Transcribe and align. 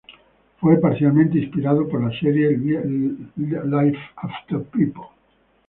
Fue 0.59 0.77
parcialmente 0.81 1.37
inspirado 1.37 1.87
por 1.87 2.03
la 2.03 2.19
serie 2.19 2.57
"Life 2.57 3.99
After 4.15 4.63
People". 4.63 5.03